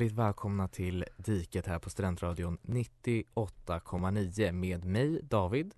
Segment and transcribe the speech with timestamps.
[0.00, 5.74] Hjärtligt välkomna till Diket här på Studentradion 98,9 med mig David.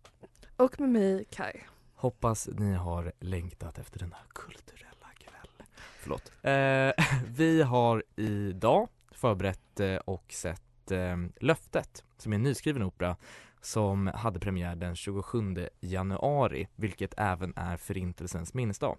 [0.57, 1.61] Och med mig Kai.
[1.95, 5.67] Hoppas ni har längtat efter denna kulturella kväll.
[5.99, 6.33] Förlåt.
[6.43, 7.05] Eh,
[7.37, 13.17] vi har idag förberett eh, och sett eh, Löftet som är en nyskriven opera
[13.61, 18.97] som hade premiär den 27 januari vilket även är Förintelsens minnesdag.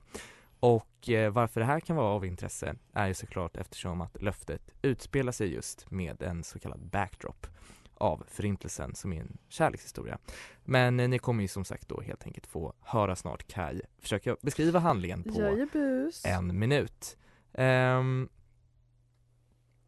[0.63, 4.61] Och eh, varför det här kan vara av intresse är ju såklart eftersom att löftet
[4.81, 7.47] utspelar sig just med en så kallad backdrop
[7.93, 10.17] av Förintelsen som är en kärlekshistoria.
[10.63, 14.37] Men eh, ni kommer ju som sagt då helt enkelt få höra snart Kai försöka
[14.41, 16.25] beskriva handlingen på Jajebus.
[16.25, 17.17] en minut.
[17.51, 18.29] Um,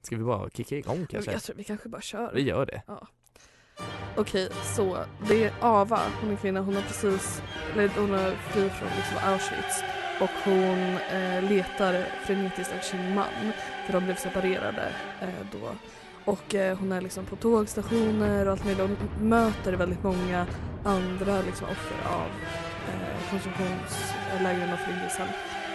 [0.01, 1.31] ska vi bara kicka igång kanske?
[1.31, 2.33] Jag tror vi kanske bara kör.
[2.33, 2.81] Vi gör det.
[4.17, 7.41] Okej, så det är Ava, hon är kvinna, hon har precis,
[7.73, 13.51] eller hon har fly från liksom Auschwitz och hon eh, letar frenetiskt efter sin man
[13.85, 14.87] för de blev separerade
[15.21, 15.69] eh, då.
[16.31, 20.45] Och eh, hon är liksom på tågstationer och allt möjligt och möter väldigt många
[20.85, 22.27] andra liksom, offer av
[22.89, 25.27] eh, konsumtionslägren och förintelsen.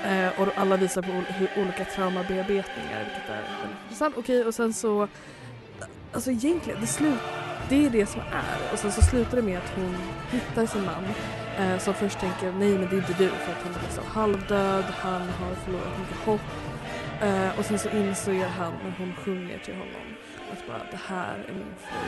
[0.05, 4.15] Eh, och alla visar på ol- hur olika traumabearbetningar vilket är väldigt intressant.
[4.19, 5.09] Okej och sen så,
[6.12, 7.19] alltså egentligen, det slut
[7.69, 8.72] det är det som är.
[8.72, 9.97] Och sen så slutar det med att hon
[10.31, 11.05] hittar sin man
[11.60, 14.04] eh, som först tänker nej men det är inte du för att han är liksom
[14.06, 16.41] halvdöd, han har förlorat mycket hopp.
[17.21, 20.06] Eh, och sen så inser han när hon sjunger till honom
[20.53, 21.98] att bara det här är min fru.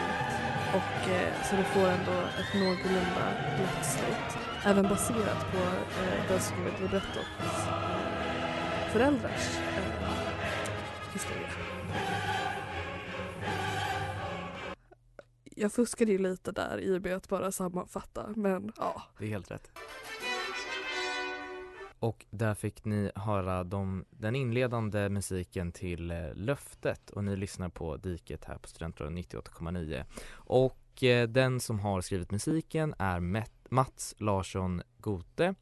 [0.79, 3.25] Och eh, så det får ändå ett någorlunda
[3.59, 4.39] lätt slut.
[4.65, 5.59] Även baserat på
[6.03, 7.27] eh, den som skrivit librettot
[8.93, 11.62] föräldrars eh, historia.
[15.57, 19.03] Jag fuskade ju lite där i och med att bara sammanfatta men ja.
[19.19, 19.71] Det är helt rätt.
[21.99, 27.69] Och där fick ni höra de, den inledande musiken till eh, Löftet och ni lyssnar
[27.69, 30.05] på Diket här på Studentradion 98,9.
[30.33, 35.55] Och eh, den som har skrivit musiken är Met- Mats Larsson Gothe.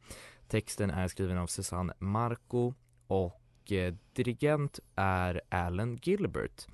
[0.47, 2.73] Texten är skriven av Susanne Marco
[3.07, 6.67] och eh, dirigent är Alan Gilbert.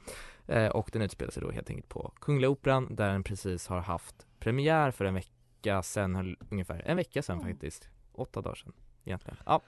[0.48, 3.80] Eh, och den utspelar sig då helt enkelt på Kungliga Operan där den precis har
[3.80, 7.52] haft premiär för en vecka sedan, höll- ungefär en vecka sedan Mm.
[7.54, 7.90] faktiskt.
[8.14, 8.74] Åtta dagar sedan
[9.06, 9.38] egentligen.
[9.46, 9.62] Ja.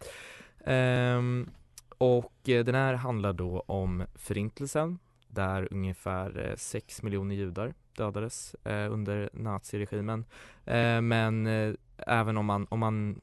[0.66, 1.50] Ehm,
[1.98, 8.92] och eh, den här handlar då om förintelsen där ungefär 6 miljoner judar dödades eh,
[8.94, 10.26] under naziregimen.
[10.66, 13.22] Eh, men eh, även om man, om man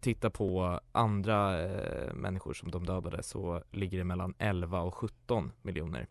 [0.00, 5.52] tittar på andra eh, människor som de dödade så ligger det mellan 11 och 17
[5.62, 6.06] miljoner.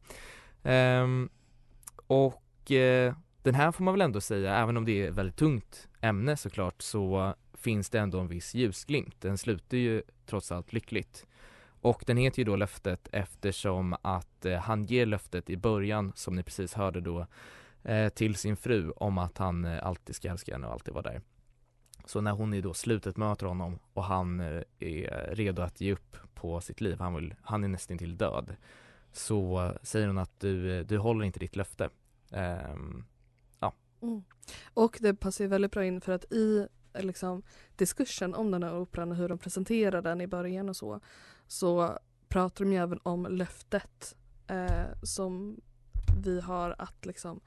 [0.63, 1.29] Um,
[2.07, 5.35] och uh, den här får man väl ändå säga, även om det är ett väldigt
[5.35, 9.21] tungt ämne såklart, så finns det ändå en viss ljusglimt.
[9.21, 11.25] Den slutar ju trots allt lyckligt.
[11.81, 16.35] Och den heter ju då löftet eftersom att eh, han ger löftet i början, som
[16.35, 17.27] ni precis hörde då,
[17.83, 21.11] eh, till sin fru om att han eh, alltid ska älska henne och alltid vara
[21.11, 21.21] där.
[22.05, 25.93] Så när hon i då slutet möter honom och han eh, är redo att ge
[25.93, 28.55] upp på sitt liv, han, vill, han är nästan till död,
[29.13, 31.89] så säger hon att du, du håller inte ditt löfte.
[32.31, 33.05] Ehm,
[34.03, 34.23] Mm.
[34.73, 37.43] Och det passar ju väldigt bra in för att i liksom,
[37.75, 40.99] diskursen om den här operan och hur de presenterar den i början och så
[41.47, 44.15] så pratar de ju även om löftet
[44.47, 45.61] eh, som
[46.23, 47.41] vi har att liksom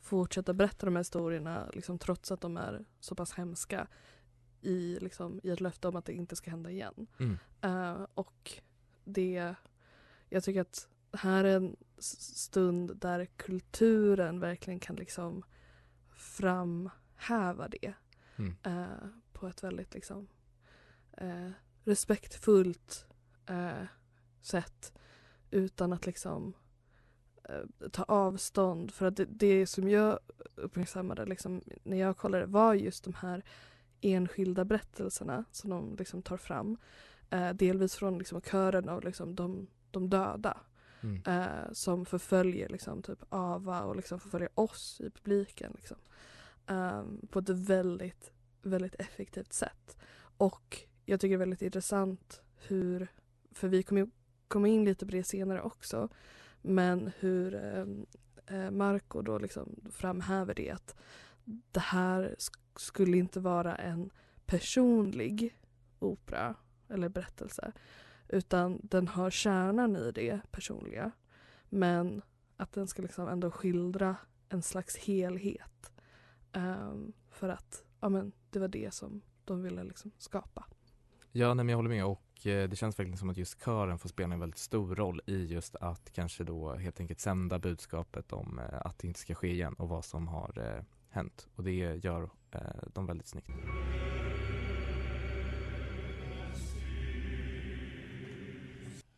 [0.00, 3.86] fortsätta berätta de här historierna liksom, trots att de är så pass hemska
[4.60, 7.06] i, liksom, i ett löfte om att det inte ska hända igen.
[7.18, 7.38] Mm.
[7.60, 8.52] Eh, och
[9.04, 9.54] det,
[10.28, 15.42] jag tycker att här är en stund där kulturen verkligen kan liksom
[16.12, 17.94] framhäva det
[18.36, 18.56] Mm.
[18.62, 20.28] eh, på ett väldigt liksom
[21.12, 21.50] eh,
[21.84, 23.06] respektfullt
[23.46, 23.86] eh,
[24.40, 24.92] sätt
[25.50, 26.54] utan att liksom
[27.44, 28.90] eh, ta avstånd.
[28.90, 30.18] För att det, det som jag
[30.54, 33.44] uppmärksammade liksom, när jag kollade var just de här
[34.00, 36.76] enskilda berättelserna som de liksom tar fram.
[37.30, 40.60] Eh, delvis från liksom kören av liksom de, de döda
[41.04, 41.22] Mm.
[41.26, 45.72] eh, som förföljer liksom, typ Ava och liksom förföljer oss i publiken.
[45.76, 45.96] Liksom.
[46.66, 49.96] Eh, på ett väldigt, väldigt effektivt sätt.
[50.36, 53.08] Och jag tycker det är väldigt intressant hur,
[53.52, 54.10] för vi kommer
[54.48, 56.08] komma in lite på det senare också,
[56.62, 58.06] men hur ehm,
[58.46, 60.96] eh, Marco då liksom framhäver det att
[61.44, 64.10] det här sk- skulle inte vara en
[64.46, 65.58] personlig
[65.98, 66.54] opera
[66.88, 67.72] eller berättelse
[68.28, 71.12] utan den har kärnan i det personliga
[71.68, 72.22] men
[72.56, 74.16] att den ska liksom ändå skildra
[74.48, 75.92] en slags helhet.
[76.52, 80.64] Um, för att ja, men, det var det som de ville liksom skapa.
[81.32, 83.98] Ja, nej, men jag håller med och eh, det känns verkligen som att just kören
[83.98, 88.32] får spela en väldigt stor roll i just att kanske då helt enkelt sända budskapet
[88.32, 91.64] om eh, att det inte ska ske igen och vad som har eh, hänt och
[91.64, 92.60] det gör eh,
[92.94, 93.50] de väldigt snyggt.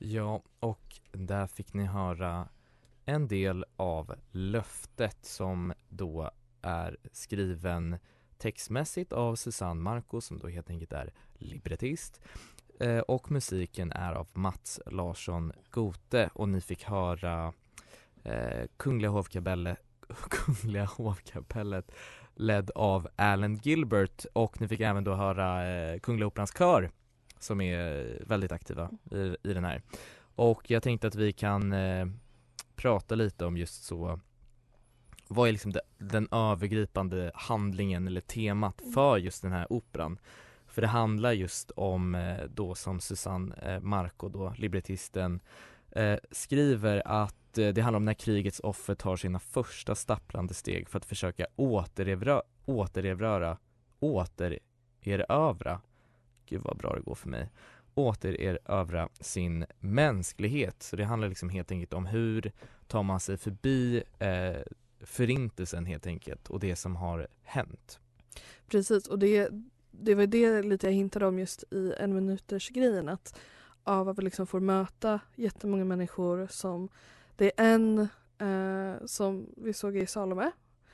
[0.09, 2.49] Ja, och där fick ni höra
[3.05, 6.31] en del av löftet som då
[6.63, 7.99] är skriven
[8.39, 12.21] textmässigt av Susanne Marco som då helt enkelt är librettist.
[12.81, 16.31] Eh, och musiken är av Mats Larsson Gote.
[16.35, 17.53] Och ni fick höra
[18.25, 19.79] eh, Kungliga hovkapellet,
[20.31, 21.91] Kungliga hovkapellet
[22.35, 24.27] ledd av Alan Gilbert.
[24.33, 26.91] Och ni fick även då höra eh, Kungliga Operans kör
[27.39, 29.83] som är väldigt aktiva i, i den här.
[30.37, 32.07] Och jag tänkte att vi kan eh,
[32.77, 34.21] prata lite om just så
[35.29, 40.19] vad är liksom det, den övergripande handlingen eller temat för just den här operan?
[40.67, 45.41] För det handlar just om eh, då som Susanne eh, Marco då, librettisten,
[46.31, 51.05] skriver att det handlar om när krigets offer tar sina första stapplande steg för att
[51.05, 53.59] försöka återerövra, återerövra,
[54.01, 55.81] återerövra,
[56.49, 57.49] gud vad bra det går för mig,
[57.95, 60.83] återerövra sin mänsklighet.
[60.83, 62.53] Så det handlar liksom helt enkelt om hur
[62.87, 64.63] tar man sig förbi eh,
[65.01, 68.01] förintelsen helt enkelt och det som har hänt.
[68.69, 69.49] Precis, och det,
[69.91, 73.39] det var det lite jag hintade om just i en minuters grejen att
[73.85, 76.89] av att vi liksom får möta jättemånga människor som
[77.37, 78.09] det är en
[78.39, 80.51] eh, som vi såg i Salome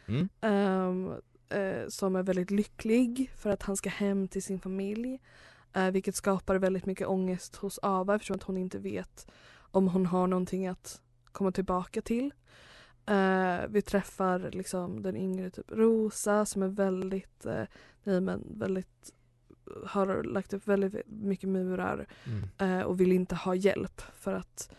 [0.07, 0.29] Mm.
[0.41, 1.15] ehm,
[1.53, 5.21] eh, som är väldigt lycklig för att han ska hem till sin familj.
[5.73, 9.27] Eh, vilket skapar väldigt mycket ångest hos Ava eftersom att hon inte vet
[9.59, 11.01] om hon har någonting att
[11.33, 12.33] komma tillbaka till.
[13.07, 17.65] Eh, vi träffar liksom den yngre typ Rosa som är väldigt, eh,
[18.05, 19.13] nej men väldigt
[19.87, 22.49] har lagt upp väldigt mycket murar Mm.
[22.59, 24.75] eh, och vill inte ha hjälp för att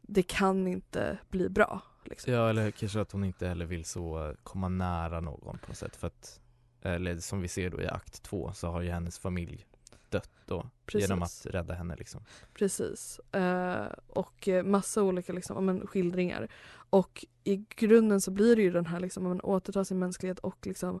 [0.00, 1.82] det kan inte bli bra.
[2.08, 2.32] Liksom.
[2.32, 5.96] Ja eller kanske att hon inte heller vill så komma nära någon på något sätt
[5.96, 6.40] för att
[6.82, 9.66] eller som vi ser då i akt två så har ju hennes familj
[10.08, 11.08] dött då Precis.
[11.08, 12.24] genom att rädda henne liksom.
[12.54, 13.18] Precis.
[13.18, 16.48] Eh, och eh, massa olika liksom, men, skildringar.
[16.90, 20.66] Och i grunden så blir det ju den här liksom, men, återta sin mänsklighet och
[20.66, 21.00] liksom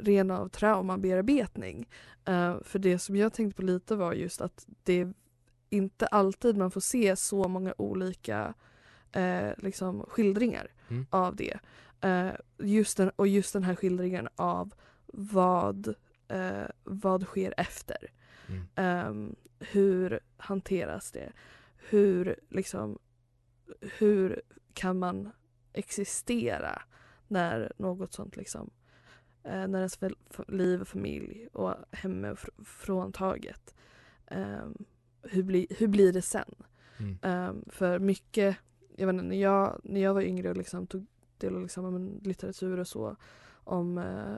[0.00, 1.88] ren av traumabearbetning.
[2.24, 5.14] Eh, för det som jag tänkte på lite var just att det är
[5.70, 8.54] inte alltid man får se så många olika
[9.12, 11.06] eh, liksom, skildringar Mm.
[11.10, 11.58] av det.
[12.00, 14.74] Eh, just den, och just den här skildringen av
[15.12, 15.94] vad,
[16.28, 17.96] eh, vad sker efter.
[18.48, 18.62] Mm.
[18.74, 21.32] Ehm, hur hanteras det?
[21.76, 22.98] Hur, liksom,
[23.98, 24.42] hur
[24.74, 25.30] kan man
[25.72, 26.82] existera
[27.28, 28.70] när något sånt liksom
[29.44, 29.98] eh, när ens
[30.48, 33.74] liv och familj och hem är fr- fråntaget.
[34.26, 34.74] Ehm,
[35.22, 36.54] hur, bli, hur blir det sen?
[36.98, 37.18] Mm.
[37.22, 38.56] Ehm, för mycket,
[39.00, 41.06] jag vet inte, när jag, när jag var yngre och liksom tog
[41.38, 43.16] del av liksom, litteratur och så
[43.52, 44.34] om eh,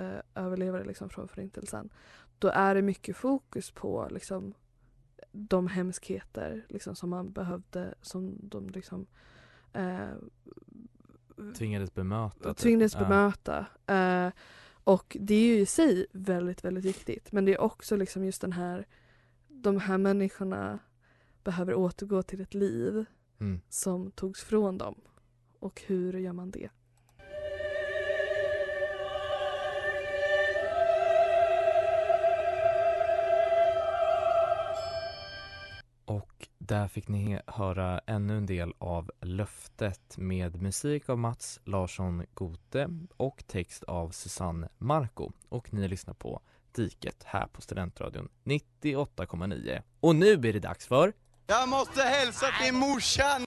[0.00, 1.90] eh, överlevare liksom, från förintelsen
[2.38, 4.54] då är det mycket fokus på liksom,
[5.32, 9.06] de hemskheter liksom, som man behövde, som de liksom
[9.72, 10.08] eh,
[11.58, 12.48] Tvingades bemöta.
[12.48, 12.56] typ.
[12.56, 13.00] tvingades Ja.
[13.00, 13.66] bemöta.
[13.86, 14.32] Eh,
[14.84, 17.32] och det är ju i sig väldigt, väldigt viktigt.
[17.32, 18.86] Men det är också liksom just den här,
[19.48, 20.78] de här människorna
[21.44, 23.04] behöver återgå till ett liv
[23.40, 23.60] Mm.
[23.68, 24.94] som togs från dem.
[25.58, 26.68] Och hur gör man det?
[36.04, 42.26] Och där fick ni höra ännu en del av Löftet med musik av Mats Larsson
[42.34, 45.32] Gote och text av Susanne Marco.
[45.48, 46.40] Och ni lyssnar på
[46.72, 49.82] Diket här på Studentradion 98,9.
[50.00, 51.12] Och nu är det dags för
[51.50, 53.44] jag måste hälsa till morsan!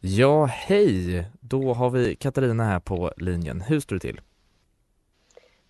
[0.00, 1.26] Ja, hej!
[1.40, 3.60] Då har vi Katarina här på linjen.
[3.60, 4.20] Hur står det till?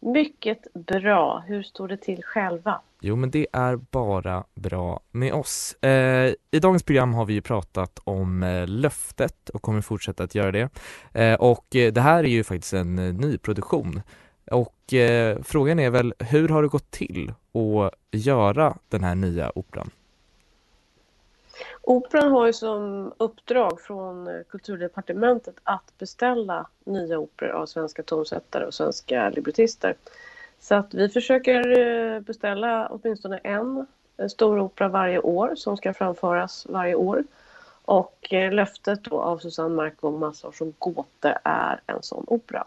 [0.01, 1.45] Mycket bra.
[1.47, 2.81] Hur står det till själva?
[3.01, 5.75] Jo, men det är bara bra med oss.
[5.83, 10.35] Eh, I dagens program har vi ju pratat om eh, löftet och kommer fortsätta att
[10.35, 10.69] göra det.
[11.13, 14.03] Eh, och eh, det här är ju faktiskt en eh, nyproduktion.
[14.51, 19.53] Och eh, frågan är väl, hur har det gått till att göra den här nya
[19.55, 19.91] operan?
[21.83, 28.65] Operan har ju som uppdrag från eh, Kulturdepartementet att beställa nya operor av svenska tonsättare
[28.67, 29.95] och svenska librettister.
[30.61, 33.87] Så att vi försöker eh, beställa åtminstone en
[34.17, 37.25] eh, stor opera varje år som ska framföras varje år.
[37.85, 42.65] Och löftet då av Susanne Mark och massor som Gåte är en sån opera.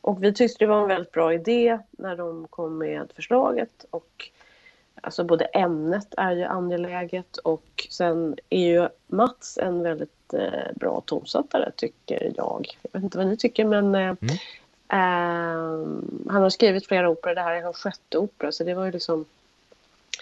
[0.00, 4.30] Och vi tyckte det var en väldigt bra idé när de kom med förslaget och
[5.00, 11.02] alltså både ämnet är ju angeläget och sen är ju Mats en väldigt eh, bra
[11.06, 12.78] tonsättare tycker jag.
[12.82, 14.36] Jag vet inte vad ni tycker men eh, Mm.
[14.88, 18.84] eh, han har skrivit flera operor, det här är hans sjätte opera så det var
[18.84, 19.24] ju liksom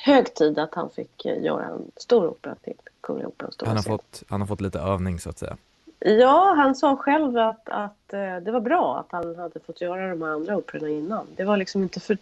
[0.00, 3.76] hög tid att han fick eh, göra en stor opera till Kungliga Operans stora Han
[3.76, 3.92] har, scen.
[3.92, 5.56] fått, han har fått lite övning så att säga.
[5.98, 8.08] Ja, han sa själv att, att
[8.42, 11.26] det var bra att han hade fått göra de här andra operorna innan.
[11.36, 12.18] Det var liksom inte för,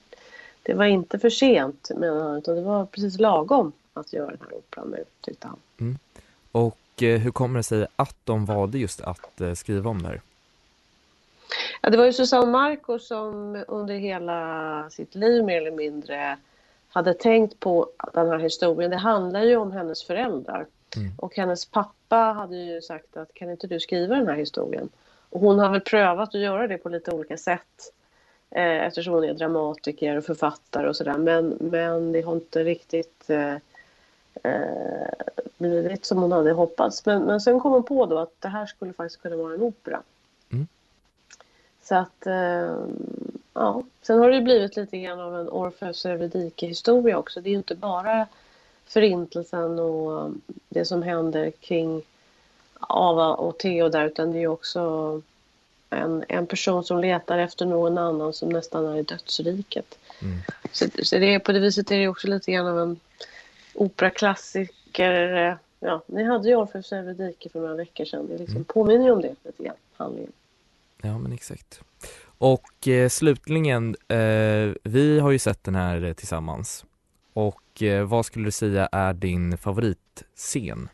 [0.63, 4.39] det var inte för sent menar han, utan det var precis lagom att göra den
[4.41, 5.59] här operan nu, tyckte han.
[6.53, 10.09] Och eh, hur kommer det sig att de valde just att eh, skriva om det
[10.09, 10.21] här?
[11.81, 16.39] Ja, det var ju Susanne Marco som under hela sitt liv mer eller mindre
[16.89, 18.91] hade tänkt på den här historien.
[18.91, 20.67] Det handlar ju om hennes föräldrar.
[20.97, 21.13] Mm.
[21.19, 24.89] Och hennes pappa hade ju sagt att kan inte du skriva den här historien?
[25.31, 27.93] Och hon har väl prövat att göra det på lite olika sätt.
[28.55, 31.19] Eh, eftersom hon är dramatiker och författare och sådär.
[31.19, 33.55] Men, men det har inte riktigt eh,
[34.43, 35.09] eh,
[35.59, 37.07] blivit som hon hade hoppats.
[37.07, 39.63] Men, men sen kom hon på då att det här skulle faktiskt kunna vara en
[39.63, 40.03] opera.
[40.53, 40.67] Mm.
[41.83, 42.77] Så att, eh,
[43.55, 43.83] ja.
[44.03, 47.41] Sen har det blivit lite grann av en Orfeus Eurydike-historia också.
[47.41, 48.27] Det är ju inte bara
[48.87, 50.31] förintelsen och
[50.69, 52.03] det som händer kring
[52.81, 55.23] Ava och Theo där utan det är ju också
[55.93, 59.99] en, en person som letar efter någon annan som nästan är i dödsriket.
[60.23, 60.39] Mm.
[60.73, 63.01] Så, så det på det viset är det också lite grann av en
[63.75, 65.37] operaklassiker.
[65.49, 68.27] eh, Ja, ni hade ju Orfeus Eurydike för några veckor sedan.
[68.29, 68.65] Det liksom Mm.
[68.65, 70.33] påminner ju om det lite grann, handlingen.
[71.03, 71.81] Ja, men exakt.
[72.39, 76.85] Och eh, slutligen, eh, vi har ju sett den här eh, tillsammans.
[77.33, 80.89] Och eh, vad skulle du säga är din favoritscen?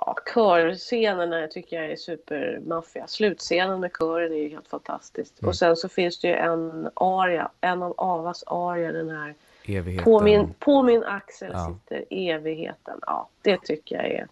[0.00, 3.06] Ja, körscenerna tycker jag är supermaffiga.
[3.06, 5.40] Slutscenen med kören är ju helt fantastiskt.
[5.42, 5.48] Mm.
[5.48, 9.34] Och sen så finns det ju en aria, en av Avas arior, den här
[9.66, 10.04] Evigheten?
[10.04, 11.68] på min, på min axel Ja.
[11.74, 12.98] sitter evigheten.
[13.06, 14.26] Ja, det tycker jag är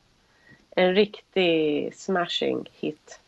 [0.71, 3.21] en riktig smashing hit.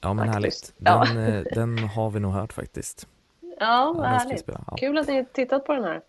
[0.00, 0.74] ja, men faktiskt.
[0.84, 1.14] härligt.
[1.14, 1.20] Ja.
[1.20, 3.06] Den, eh, den har vi nog hört faktiskt.
[3.60, 4.44] Ja, vad härligt.
[4.46, 6.00] Ja, Kul att ni tittat på den här.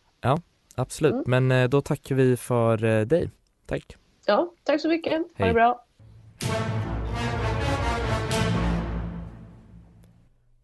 [0.75, 1.23] absolut, Mm.
[1.47, 3.29] men eh, då tackar vi för eh, dig.
[3.65, 3.95] Tack.
[4.29, 5.13] Ja, tack så mycket.
[5.13, 5.47] Ha Hej.
[5.47, 5.85] det bra.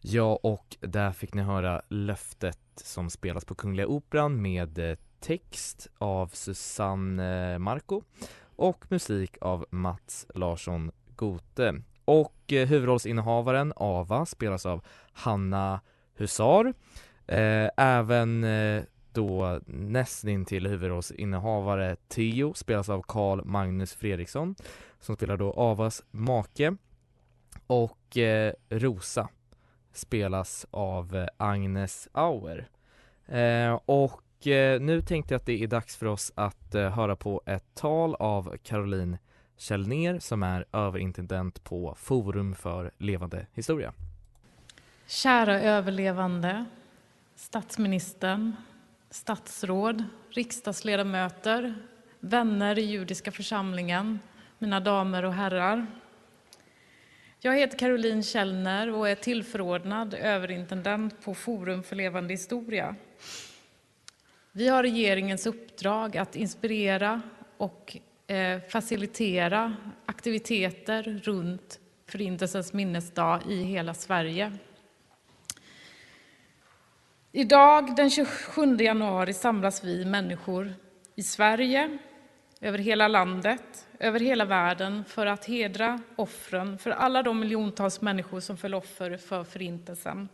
[0.01, 5.87] Ja, och där fick ni höra Löftet som spelas på Kungliga Operan med eh, text
[5.97, 8.01] av Susanne eh, Marco
[8.55, 11.81] och musik av Mats Larsson Gote.
[12.05, 15.81] Och eh, huvudrollsinnehavaren Ava spelas av Hanna
[16.15, 16.73] Husar.
[17.77, 18.43] Även
[19.15, 24.55] då nästintill huvudrollsinnehavare Theo spelas av Carl Magnus Fredriksson
[24.99, 26.75] som spelar då Avas make.
[27.67, 29.29] Och eh, Rosa
[29.93, 32.67] spelas av eh, Agnes Auer.
[33.27, 37.15] Eh, och eh, nu tänkte jag att det är dags för oss att eh, höra
[37.15, 39.17] på ett tal av Caroline
[39.57, 43.93] Källner som är överintendent på Forum för levande historia.
[45.07, 46.65] Kära överlevande,
[47.35, 48.55] statsministern,
[49.15, 51.75] statsråd, riksdagsledamöter,
[52.19, 54.19] vänner i judiska församlingen,
[54.59, 55.87] mina damer och herrar.
[57.39, 62.95] Jag heter Caroline Källner och är tillförordnad överintendent på Forum för levande historia.
[64.51, 67.21] Vi har regeringens uppdrag att inspirera
[67.57, 74.57] och eh, facilitera aktiviteter runt Förintelsens minnesdag i hela Sverige.
[77.37, 80.73] Idag den 27 januari samlas vi människor
[81.15, 81.97] i Sverige,
[82.61, 88.39] över hela landet, över hela världen för att hedra offren för alla de miljontals människor
[88.39, 90.29] som föll offer för Förintelsen.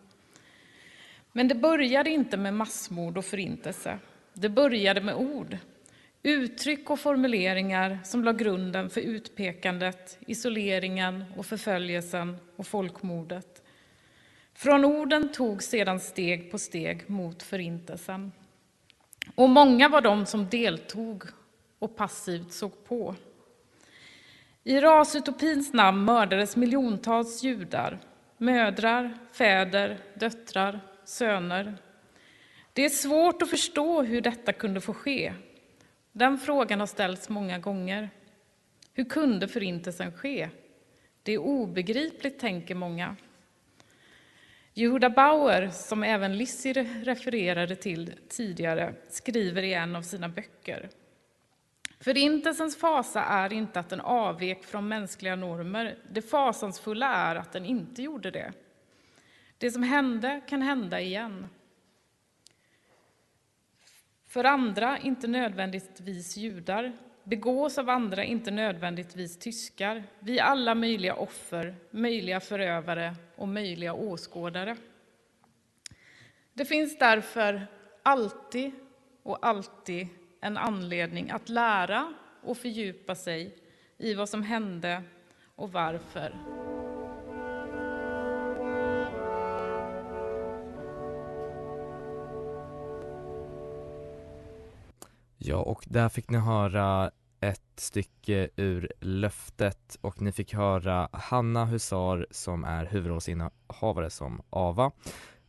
[1.31, 3.99] Men det började inte med massmord och förintelse.
[4.33, 5.57] Det började med ord,
[6.23, 13.60] uttryck och formuleringar som la grunden för utpekandet, isoleringen och förföljelsen och folkmordet.
[14.61, 18.31] Från orden tog sedan steg på steg mot Förintelsen.
[19.35, 21.23] Och många var de som deltog
[21.79, 23.15] och passivt såg på.
[24.63, 27.99] I rasutopins namn mördades miljontals judar,
[28.37, 31.77] mödrar, fäder, döttrar, söner.
[32.73, 35.33] Det är svårt att förstå hur detta kunde få ske.
[36.11, 38.09] Den frågan har ställts många gånger.
[38.93, 40.49] Hur kunde Förintelsen ske?
[41.23, 43.15] Det är obegripligt, tänker många.
[44.73, 50.89] Jehuda Bauer, som även Lissi refererade till tidigare, skriver i en av sina böcker.
[51.99, 55.95] Förintelsens fasa är inte att den avvek från mänskliga normer.
[56.11, 58.53] Det fasansfulla är att den inte gjorde det.
[59.57, 61.47] Det som hände kan hända igen.
[64.27, 70.03] För andra inte nödvändigtvis judar, begås av andra inte nödvändigtvis tyskar.
[70.19, 74.77] Vi är alla möjliga offer, möjliga förövare och möjliga åskådare.
[76.53, 77.67] Det finns därför
[78.03, 78.71] alltid
[79.23, 80.07] och alltid
[80.41, 83.57] en anledning att lära och fördjupa sig
[83.97, 85.03] i vad som hände
[85.55, 86.35] och varför.
[95.37, 101.65] Ja, och där fick ni höra ett stycke ur Löftet och ni fick höra Hanna
[101.65, 104.91] Husar som är huvudrollsinnehavare som Ava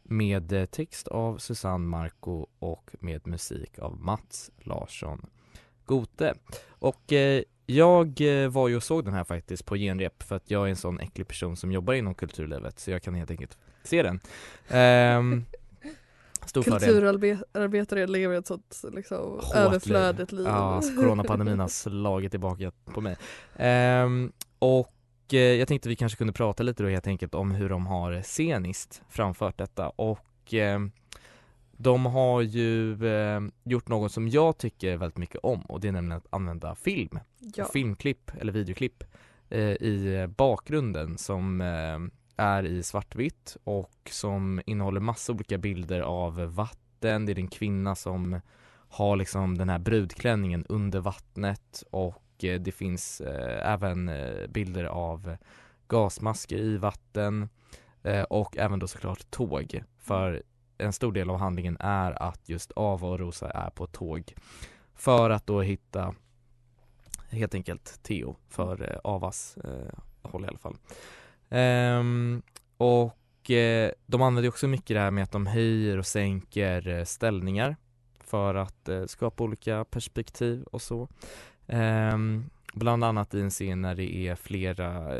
[0.02, 5.26] med text av Susanne Marco och med musik av Mats Larsson
[5.84, 6.34] Gote.
[6.68, 10.50] Och eh, jag eh, var ju och såg den här faktiskt på genrep för att
[10.50, 13.58] jag är en sån äcklig person som jobbar inom kulturlivet så jag kan helt enkelt
[13.84, 14.20] se den.
[15.18, 15.44] Um,
[16.46, 20.46] Stor Kulturarbetare lever ett sånt liksom, överflödigt liv.
[20.46, 23.16] Ja, coronapandemin har slagit tillbaka på mig.
[24.04, 24.94] Um, och
[25.32, 28.22] eh, jag tänkte vi kanske kunde prata lite då helt enkelt om hur de har
[28.22, 30.80] sceniskt framfört detta och eh,
[31.76, 35.92] de har ju eh, gjort något som jag tycker väldigt mycket om och det är
[35.92, 37.64] nämligen att använda film, ja.
[37.72, 39.04] filmklipp eller videoklipp
[39.50, 41.98] eh, i bakgrunden som eh,
[42.36, 47.26] är i svartvitt och som innehåller massa olika bilder av vatten.
[47.26, 48.40] Det är en kvinna som
[48.88, 54.84] har liksom den här brudklänningen under vattnet och eh, det finns eh, även eh, bilder
[54.84, 55.36] av
[55.88, 57.48] gasmasker i vatten
[58.02, 59.82] eh, och även då såklart tåg.
[59.98, 60.42] För
[60.78, 64.34] en stor del av handlingen är att just Ava och Rosa är på ett tåg
[64.94, 66.14] för att då hitta
[67.30, 70.76] helt enkelt Theo för eh, Avas eh, håll i alla fall.
[71.52, 72.42] Um,
[72.76, 77.04] och eh, de använder också mycket det här med att de höjer och sänker eh,
[77.04, 77.76] ställningar
[78.20, 81.08] för att eh, skapa olika perspektiv och så.
[81.66, 85.18] Um, bland annat i en scen när det är flera,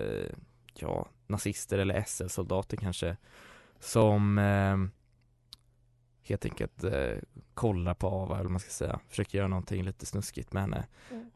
[0.75, 3.17] ja, nazister eller SL-soldater kanske
[3.81, 4.91] som ehm,
[6.23, 7.17] helt enkelt eh,
[7.55, 10.87] kollar på Ava eller vad man ska säga, försöker göra någonting lite snuskigt med henne.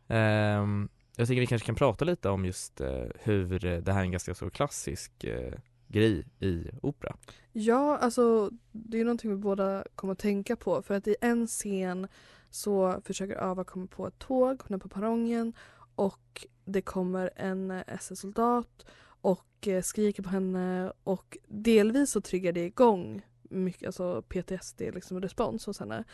[0.09, 0.63] Mm.
[0.63, 4.01] Um, jag tycker vi kanske kan prata lite om just eh, hur eh, det här
[4.01, 5.53] är en ganska så klassisk eh,
[5.89, 7.17] grej i opera.
[7.53, 11.47] Ja, alltså det är någonting vi båda kommer att tänka på för att i en
[11.47, 12.09] scen
[12.51, 15.53] så försöker Ava komma på ett tåg, hon är på perrongen
[15.95, 18.87] och det kommer en eh, SS-soldat
[19.21, 25.21] och eh, skriker på henne och delvis så triggar det igång mycket, alltså PTSD liksom
[25.21, 26.05] respons hos henne.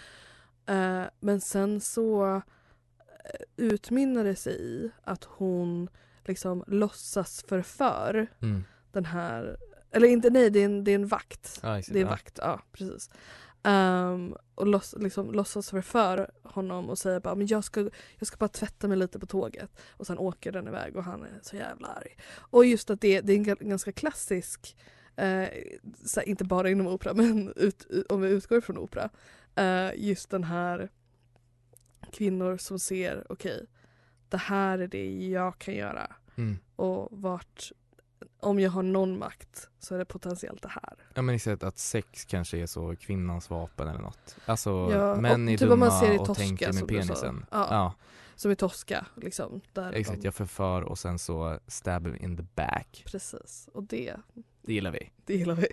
[0.70, 2.42] Uh, men sen så
[3.56, 5.88] utmynnar det sig i att hon
[6.24, 8.64] liksom låtsas förför mm.
[8.92, 9.56] den här,
[9.90, 11.60] eller inte nej det är en, det är en vakt.
[11.62, 13.10] Ah, det är en vakt, ja precis.
[13.64, 18.36] Um, och låts, liksom, låtsas förför honom och säger bara men jag ska, jag ska
[18.36, 21.56] bara tvätta mig lite på tåget och sen åker den iväg och han är så
[21.56, 22.16] jävla arg.
[22.34, 24.76] Och just att det, det är en ganska klassisk,
[26.04, 29.10] såhär, inte bara inom opera men ut, om vi utgår från opera,
[29.60, 30.90] uh, just den här
[32.12, 33.66] kvinnor som ser, okej, okay,
[34.28, 36.12] det här är det jag kan göra.
[36.36, 36.58] Mm.
[36.76, 37.72] Och vart,
[38.40, 40.94] om jag har någon makt så är det potentiellt det här.
[41.14, 44.36] Ja men exakt att sex kanske är så kvinnans vapen eller något.
[44.46, 47.46] Alltså ja, män är typ dumma man ser i och tänker med penisen.
[47.50, 47.94] Ja, ja.
[48.36, 49.60] Som i Tosca liksom.
[49.72, 50.26] Där exakt, de...
[50.26, 53.02] jag förför och sen så stab him in the back.
[53.06, 54.16] Precis, och det
[54.62, 55.10] Det gillar vi.
[55.24, 55.68] Det gillar vi.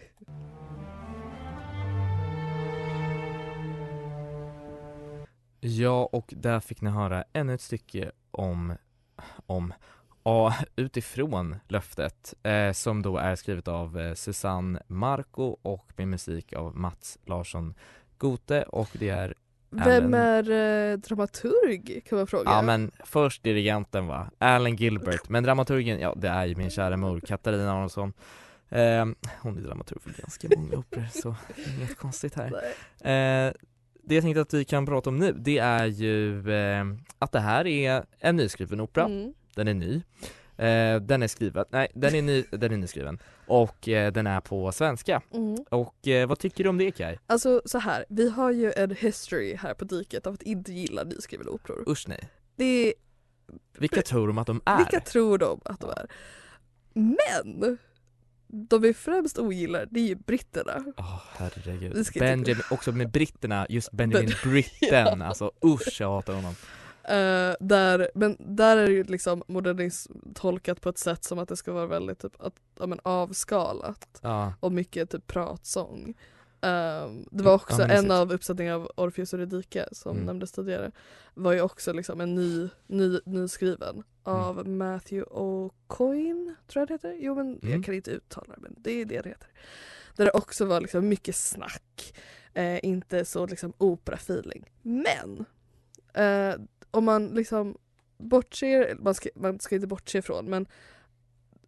[5.62, 8.74] Ja, och där fick ni höra ännu ett stycke om,
[9.46, 9.74] om
[10.24, 16.54] ja, utifrån löftet eh, som då är skrivet av eh, Susanne Marco och med musik
[16.54, 17.74] av Mats Larsson
[18.18, 19.34] Gote och det är
[19.72, 22.52] Vem Alan- är eh, dramaturg kan man fråga?
[22.52, 26.98] Ja men först dirigenten va, Alan Gilbert, men dramaturgen, ja det är ju min kära
[26.98, 28.14] mor Katarina Aronsson.
[28.70, 29.06] Eh,
[29.42, 31.36] Hon är dramaturg för ganska många operor så
[31.78, 32.52] inget konstigt här
[34.04, 36.86] Det jag tänkte att vi kan prata om nu, det är ju eh,
[37.20, 39.34] att det här är en nyskriven opera, Mm.
[39.56, 39.96] den är ny
[40.58, 44.42] eh, Den är skriven, nej den är, ny, den är nyskriven och eh, den är
[44.42, 45.58] på svenska Mm.
[45.70, 47.20] och eh, vad tycker du om det Kaj?
[47.28, 51.04] Alltså så här, vi har ju en history här på diket av att inte gilla
[51.04, 51.84] nyskrivna operor.
[51.90, 52.94] Usch nej, Det är,
[53.78, 54.78] vilka tror de att de är?
[54.78, 56.08] vilka tror de att de är?
[56.94, 57.78] Men!
[58.52, 60.84] De vi främst ogillar det är ju britterna.
[60.98, 62.08] Åh herregud.
[62.20, 66.56] Benjamin, också med britterna, just Benjamin Ben- Britten, alltså usch jag hatar honom.
[67.04, 71.50] Eh, där, men där är det ju liksom modernism tolkat på ett sätt som att
[71.50, 76.14] det ska vara väldigt typ, att, ja, men avskalat Ja, och mycket typ pratsång.
[76.62, 80.26] Ehm, det var också Ja, en av uppsättningarna av Orpheus och Eurydike som Mm.
[80.26, 80.92] nämndes tidigare
[81.34, 87.18] var ju också liksom en ny, ny, nyskriven av Matthew O'Coin, tror jag det heter.
[87.20, 87.72] Jo men Mm.
[87.72, 89.48] jag kan inte uttala det men det är det det heter.
[90.16, 92.14] Där det också var liksom mycket snack,
[92.54, 94.66] eh, inte så liksom opera-feeling.
[94.82, 95.46] Men
[96.14, 96.56] eh,
[96.92, 97.78] om man liksom
[98.18, 100.66] bortser, man ska, man ska inte bortse ifrån men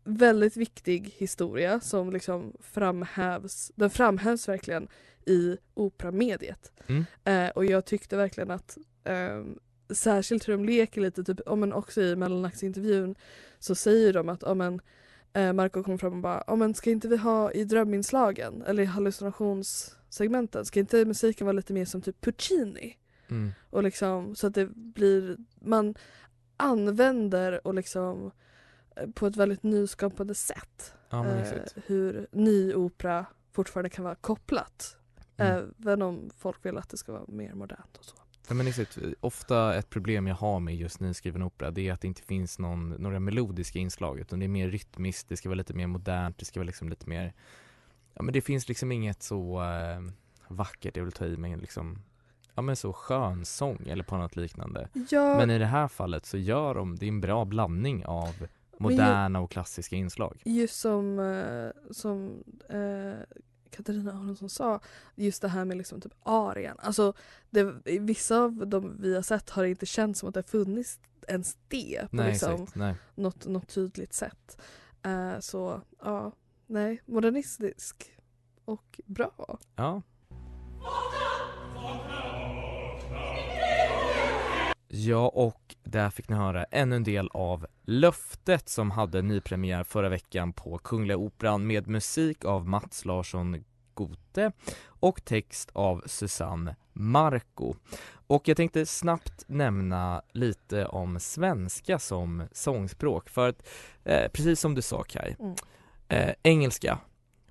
[0.04, 4.88] väldigt viktig historia som liksom framhävs, den framhävs verkligen
[5.26, 6.72] i operamediet.
[6.88, 7.06] Mm.
[7.24, 9.44] Eh, och jag tyckte verkligen att eh,
[9.94, 13.16] särskilt hur de leker lite, typ, ja, men också i mellanaktintervjun
[13.60, 14.82] så säger de att ja, men,
[15.34, 18.84] eh, Marco kommer fram och bara ja, men ska inte vi ha i dröminslagen eller
[18.84, 22.98] i hallucinationssegmenten, ska inte musiken vara lite mer som typ Puccini?
[23.30, 23.52] mm.
[23.70, 25.96] Och liksom, så att det blir, man
[26.58, 28.32] använder och liksom
[29.14, 34.98] på ett väldigt nyskapande sätt ja eh, hur ny opera fortfarande kan vara kopplat.
[35.38, 35.74] Mm.
[35.80, 38.16] Även om folk vill att det ska vara mer modernt och så.
[38.48, 38.98] Ja, men exakt.
[39.20, 42.60] Ofta ett problem jag har med just nyskriven opera det är att det inte finns
[42.60, 46.38] någon, några melodiska inslag utan det är mer rytmiskt, det ska vara lite mer modernt,
[46.38, 47.34] det ska vara liksom lite mer
[48.14, 50.12] Ja men det finns liksom inget så eh,
[50.48, 52.02] vackert, jag vill ta i men liksom
[52.54, 54.90] Ja men så skön sång eller på något liknande.
[55.10, 58.48] Ja, Men i det här fallet så gör de, det är en bra blandning av
[58.90, 60.42] ju- moderna och klassiska inslag.
[60.46, 63.14] just som, eh, som eh,
[63.70, 64.80] Katarina Aronsson sa,
[65.16, 66.78] just det här med liksom typ arian.
[66.80, 67.14] Alltså,
[67.50, 67.64] det,
[68.00, 71.00] vissa av de vi har sett har det inte känts som att det har funnits
[71.28, 72.96] ens det på Nej liksom exakt, nej.
[73.16, 74.62] något, något tydligt sätt.
[75.04, 76.32] Eh, så ja,
[76.68, 78.18] nej, modernistisk
[78.66, 79.60] och bra.
[79.76, 80.02] Ja.
[84.94, 90.10] Ja, och där fick ni höra ännu en del av Löftet som hade nypremiär förra
[90.10, 94.52] veckan på Kungliga Operan med musik av Mats Larsson Gote
[94.86, 97.74] och text av Susanne Marco.
[98.28, 103.68] Och jag tänkte snabbt nämna lite om svenska som sångspråk för att
[104.04, 105.56] eh, precis som du sa Kai, Mm.
[106.08, 106.98] eh, engelska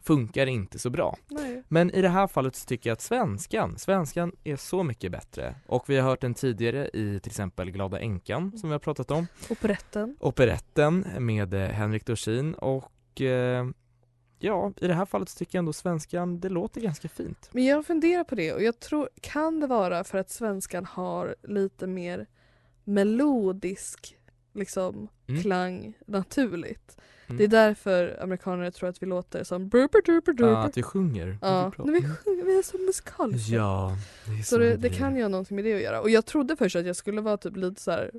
[0.03, 1.17] funkar inte så bra.
[1.29, 1.60] Nej.
[1.73, 5.55] Men i det här fallet så tycker jag att svenskan, svenskan är så mycket bättre
[5.67, 9.11] och vi har hört den tidigare i till exempel Glada änkan som vi har pratat
[9.11, 10.17] om, Operetten.
[10.21, 13.67] operetten med eh, Henrik Dorsin och eh,
[14.39, 17.49] ja, i det här fallet så tycker jag ändå svenskan, det låter ganska fint.
[17.53, 21.37] Men jag funderar på det och jag tror, kan det vara för att svenskan har
[21.43, 22.27] lite mer
[22.85, 24.17] melodisk
[24.53, 25.43] liksom, Mm.
[25.43, 26.97] klang naturligt?
[27.31, 27.39] Mm.
[27.39, 30.61] Det är därför amerikaner tror att vi låter som burper durper Ja, durper.
[30.69, 31.39] att vi sjunger.
[31.43, 32.17] Ja, Det vi Mm.
[32.25, 33.55] sjunger, vi är så musikaliska.
[33.57, 34.91] Ja, det är Så det, det blir.
[34.91, 36.01] kan ju ha någonting med det att göra.
[36.01, 38.11] Och jag trodde först att jag skulle vara typ lite så här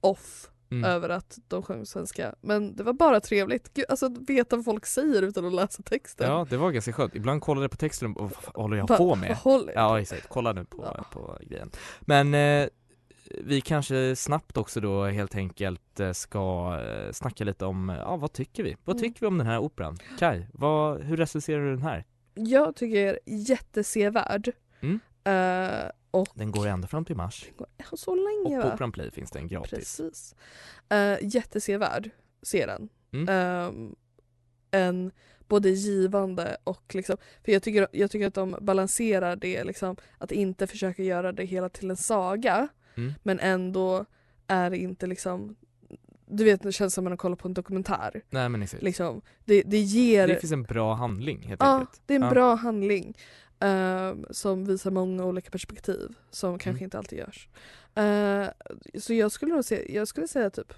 [0.00, 0.84] off Mm.
[0.84, 2.34] över att de sjöng svenska.
[2.40, 3.74] Men det var bara trevligt.
[3.74, 6.30] Gud, alltså att veta vad folk säger utan att läsa texten.
[6.30, 7.14] Ja, det var ganska skönt.
[7.14, 9.36] Ibland kollade jag på texten och vad håller jag på med?
[9.36, 11.04] håller Ja exakt, kolla nu på, Ja.
[11.12, 11.70] på grejen.
[12.00, 12.68] Men eh,
[13.38, 18.16] vi kanske snabbt också då helt enkelt eh, ska eh, snacka lite om, eh, ja
[18.16, 18.76] vad tycker vi?
[18.84, 19.02] Vad Mm.
[19.02, 19.98] tycker vi om den här operan?
[20.18, 22.04] Kai, vad, hur recenserar du den här?
[22.34, 24.52] Jag tycker jättesevärd.
[24.80, 25.00] Mm.
[25.24, 27.46] Eh, och Den går ända fram till mars
[27.92, 28.74] så länge och på va?
[28.74, 29.70] Operan Play finns den gratis.
[29.70, 30.34] Precis.
[30.92, 32.10] Uh, jättesevärd,
[32.42, 32.88] ser den.
[33.12, 33.28] Mm.
[33.28, 33.94] Ehm,
[34.70, 35.10] en
[35.48, 40.32] både givande och liksom, för jag tycker, jag tycker att de balanserar det liksom, att
[40.32, 43.12] inte försöka göra det hela till en saga Mm.
[43.22, 44.04] men ändå
[44.46, 45.56] är det inte liksom
[46.32, 48.22] du vet det känns som när man kollar på en dokumentär.
[48.30, 48.82] Nej men exakt.
[48.82, 50.28] Liksom, det, det ger...
[50.28, 52.02] Det finns en bra handling helt ja, enkelt.
[52.06, 52.30] det är en Ja.
[52.30, 53.16] bra handling.
[53.60, 56.84] ehm, som visar många olika perspektiv som kanske Mm.
[56.84, 57.48] inte alltid görs.
[57.94, 58.48] Eh,
[59.00, 60.72] så jag skulle nog säga, jag skulle säga typ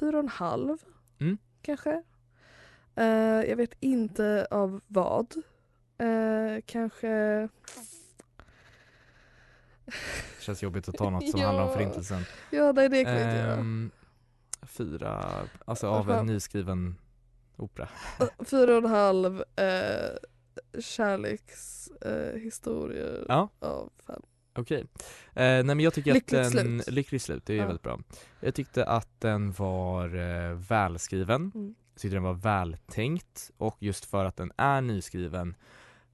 [0.00, 0.76] fyra och en halv
[1.20, 1.38] Mm.
[1.62, 2.02] kanske.
[2.96, 3.04] Eh,
[3.48, 5.34] jag vet inte av vad.
[5.98, 6.60] Eh,
[9.90, 10.42] kanske...
[10.44, 11.46] Känns jobbigt att ta något som Ja.
[11.46, 12.24] handlar om förintelsen.
[12.50, 13.52] Ja, nej det kan jag inte göra.
[13.54, 13.90] Ehm,
[14.62, 16.96] fyra, alltså av en nyskriven
[17.56, 17.88] opera.
[18.46, 20.16] Fyra och en halv eh,
[20.80, 23.48] kärlekshistorier eh, historier Ja.
[23.58, 24.22] av fem.
[24.54, 24.80] Okej.
[24.80, 24.84] Eh,
[25.34, 26.94] nej men jag tycker Lyckligt att den, slut.
[26.94, 27.66] lyckligt slut, det är Ja.
[27.66, 28.00] väldigt bra.
[28.40, 31.74] Jag tyckte att den var eh, välskriven, Mm.
[31.94, 35.54] jag tyckte den var vältänkt och just för att den är nyskriven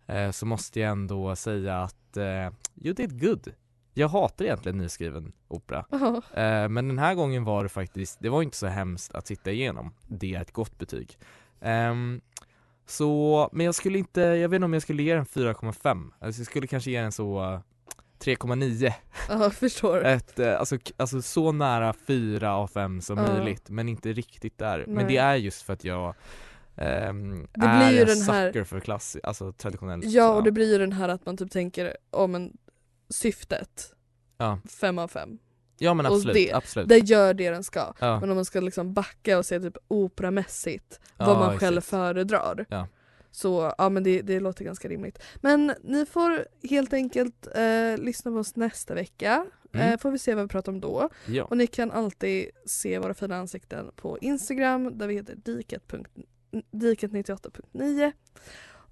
[0.07, 2.51] eh, så måste jag ändå säga att eh,
[2.83, 3.53] you did good.
[3.99, 5.85] Jag hatar egentligen nyskriven opera.
[5.91, 6.23] Ja.
[6.43, 9.51] Eh, men den här gången var det faktiskt, det var inte så hemskt att sitta
[9.51, 9.95] igenom.
[10.07, 11.19] Det är ett gott betyg.
[11.61, 12.21] Ehm,
[12.87, 16.11] så, men jag skulle inte, jag vet inte om jag skulle ge den 4,5.
[16.19, 17.61] Alltså jag skulle kanske ge den så eh,
[18.25, 18.93] 3,9.
[19.29, 20.05] Ja, förstår.
[20.05, 23.27] Ett, eh, alltså, alltså så nära 4 av 5 som Ja.
[23.27, 24.85] möjligt, men inte riktigt där.
[24.87, 25.05] Men Nej.
[25.09, 26.15] det är just för att jag
[26.77, 30.01] ehm, Det är blir ju en den här- sucker för klass, alltså traditionell.
[30.05, 32.57] Ja och det blir ju den här att man typ tänker om en
[33.09, 33.93] syftet
[34.39, 34.59] Ja.
[34.81, 35.39] fem av fem.
[35.79, 36.89] ja men och absolut, det- absolut.
[36.89, 37.95] Det gör det den ska.
[38.01, 38.21] ja.
[38.21, 42.67] Men om man ska liksom backa och se typ operamässigt Ja, vad man själv föredrar.
[42.69, 42.89] Ja.
[43.31, 45.19] Så ja men det, det låter ganska rimligt.
[45.41, 49.47] Men ni får helt enkelt eh, lyssna på oss nästa vecka.
[49.73, 49.93] Mm.
[49.93, 51.09] Eh, får vi se vad vi pratar om då.
[51.27, 51.45] Ja.
[51.45, 55.83] Och ni kan alltid se våra fina ansikten på Instagram där vi heter diket.
[56.73, 58.13] diket98.9.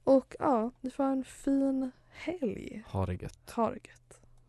[0.05, 2.85] Och ja, ni får ha en fin helg.
[2.87, 3.51] Ha det gött.
[3.51, 4.04] Ha det gött.